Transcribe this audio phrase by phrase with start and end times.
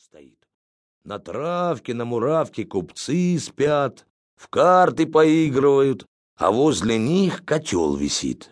[0.00, 0.38] стоит.
[1.04, 6.06] На травке, на муравке купцы спят, в карты поигрывают,
[6.38, 8.50] а возле них котел висит.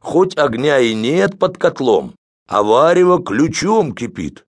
[0.00, 2.14] Хоть огня и нет под котлом,
[2.46, 4.44] а варево ключом кипит.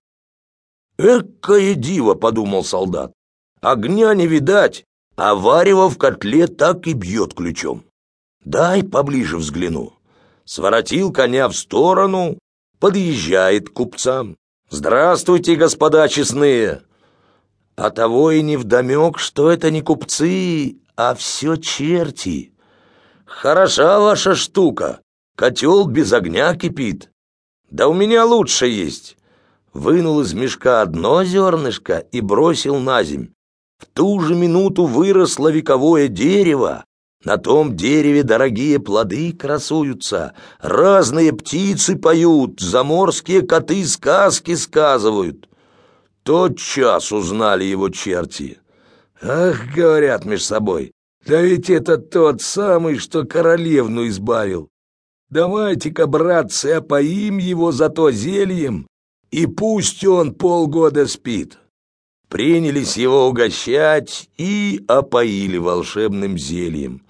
[0.99, 3.13] «Экое диво!»— подумал солдат.
[3.59, 4.85] «Огня не видать,
[5.15, 7.83] а варево в котле так и бьет ключом.
[8.45, 9.93] Дай поближе взгляну».
[10.45, 12.37] Своротил коня в сторону,
[12.79, 14.37] подъезжает к купцам.
[14.73, 16.81] «Здравствуйте, господа честные!»
[17.75, 22.55] А того и не вдомек, что это не купцы, а все черти.
[23.23, 25.01] Хороша ваша штука,
[25.35, 27.11] котел без огня кипит.
[27.69, 29.15] Да у меня лучше есть.
[29.73, 33.29] Вынул из мешка одно зернышко и бросил на земь.
[33.77, 36.83] В ту же минуту выросло вековое дерево.
[37.23, 45.47] На том дереве дорогие плоды красуются, разные птицы поют, заморские коты сказки сказывают.
[46.23, 48.59] Тот час узнали его черти.
[49.21, 50.91] Ах, говорят меж собой,
[51.25, 54.67] да ведь это тот самый, что королевну избавил.
[55.29, 58.85] Давайте-ка, братцы, опоим его за то зельем,
[59.31, 61.57] и пусть он полгода спит.
[62.27, 67.01] Принялись его угощать и опоили волшебным зельем.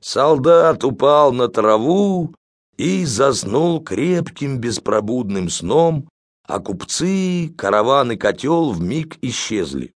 [0.00, 2.34] Солдат упал на траву
[2.76, 6.08] и заснул крепким беспробудным сном,
[6.46, 9.92] а купцы, караван и котел вмиг исчезли.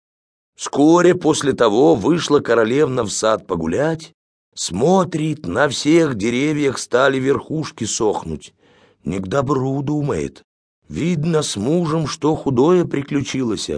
[0.56, 4.12] Вскоре после того вышла королевна в сад погулять,
[4.54, 8.54] смотрит, на всех деревьях стали верхушки сохнуть.
[9.04, 10.42] Не к добру думает.
[10.88, 13.70] Видно, с мужем что худое приключилось.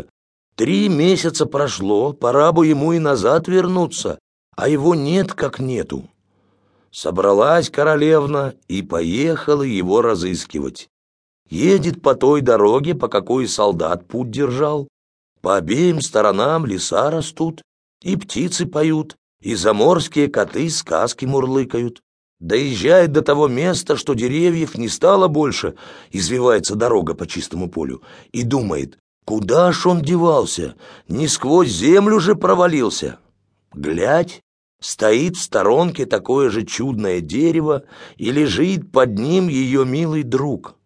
[0.55, 4.19] Три месяца прошло, пора бы ему и назад вернуться,
[4.57, 6.09] а его нет как нету.
[6.91, 10.89] Собралась королевна и поехала его разыскивать.
[11.49, 14.89] Едет по той дороге, по какой солдат путь держал,
[15.41, 17.63] по обеим сторонам леса растут,
[18.03, 22.01] и птицы поют, и заморские коты сказки мурлыкают.
[22.41, 25.75] Доезжает до того места, что деревьев не стало больше,
[26.11, 30.75] извивается дорога по чистому полю, и думает, куда ж он девался,
[31.09, 33.19] не сквозь землю же провалился.
[33.75, 34.41] Глядь,
[34.81, 37.85] стоит в сторонке такое же чудное дерево,
[38.17, 40.77] и лежит под ним ее милый друг.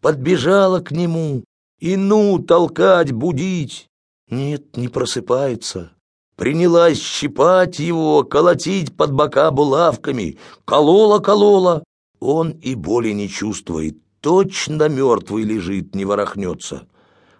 [0.00, 1.44] Подбежала к нему,
[1.80, 3.86] и ну, толкать, будить.
[4.30, 5.92] Нет, не просыпается.
[6.36, 10.38] Принялась щипать его, колотить под бока булавками.
[10.64, 11.82] Колола-колола.
[12.20, 13.98] Он и боли не чувствует.
[14.20, 16.86] Точно мертвый лежит, не ворохнется.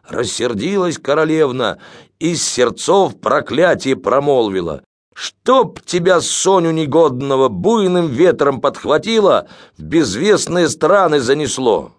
[0.09, 1.79] Рассердилась королевна,
[2.19, 4.83] из сердцов проклятие промолвила.
[5.15, 9.47] «Чтоб тебя, Соню негодного, буйным ветром подхватило,
[9.77, 11.93] в безвестные страны занесло!»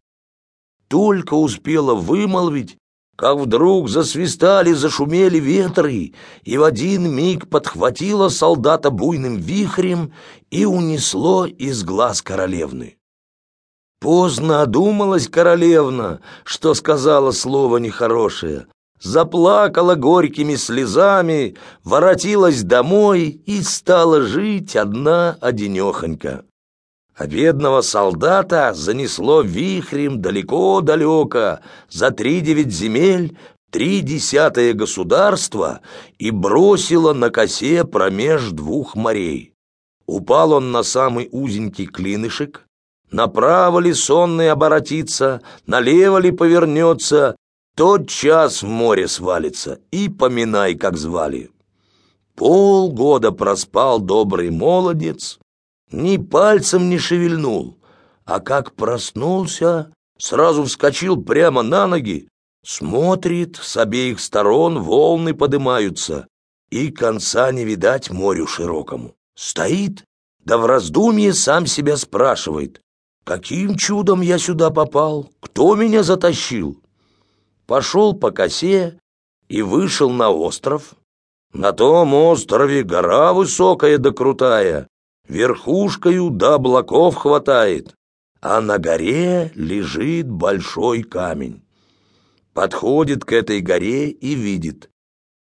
[0.94, 2.78] только успела вымолвить,
[3.16, 6.14] как вдруг засвистали, зашумели ветры,
[6.44, 10.14] и в один миг подхватило солдата буйным вихрем
[10.52, 12.98] и унесло из глаз королевны.
[14.04, 18.68] Поздно одумалась королевна, что сказала слово нехорошее,
[19.02, 21.56] заплакала горькими слезами,
[21.86, 26.44] воротилась домой и стала жить одна одинехонька
[27.16, 31.60] а бедного солдата занесло вихрем далеко-далеко,
[31.90, 33.38] за три девять земель,
[33.72, 35.82] три десятое государства
[36.18, 39.54] и бросило на косе промеж двух морей.
[40.08, 42.66] Упал он на самый узенький клинышек,
[43.14, 47.36] направо ли сонный оборотится, налево ли повернется,
[47.76, 51.52] тот час в море свалится, и поминай, как звали.
[52.36, 55.40] Полгода проспал добрый молодец,
[55.92, 57.78] ни пальцем не шевельнул,
[58.26, 62.28] а как проснулся, сразу вскочил прямо на ноги,
[62.66, 66.28] смотрит, с обеих сторон волны подымаются,
[66.72, 69.14] и конца не видать морю широкому.
[69.36, 70.04] Стоит,
[70.44, 72.83] да в раздумье сам себя спрашивает,
[73.24, 76.82] каким чудом я сюда попал, кто меня затащил?
[77.66, 79.00] Пошел по косе
[79.48, 80.96] и вышел на остров.
[81.54, 84.88] На том острове гора высокая да крутая,
[85.28, 87.94] верхушкою до облаков хватает,
[88.42, 91.64] а на горе лежит большой камень.
[92.54, 94.90] Подходит к этой горе и видит.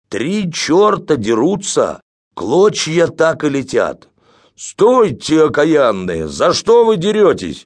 [0.09, 2.01] Три черта дерутся,
[2.35, 4.07] клочья так и летят.
[4.55, 6.27] «Стойте, окаянные!
[6.27, 7.65] За что вы деретесь?»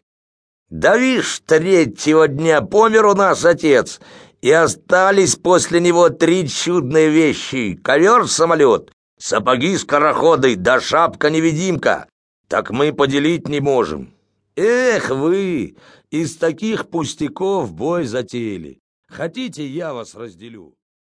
[0.69, 3.99] «Да вишь, третьего дня помер у нас отец,
[4.41, 12.07] и остались после него три чудные вещи— ковер-самолет, Сапоги-скороходы да шапка-невидимка.
[12.47, 14.13] Так мы поделить не можем.
[14.55, 15.77] Эх вы,
[16.11, 18.79] из таких пустяков бой затеяли.
[19.07, 20.75] Хотите, я вас разделю?»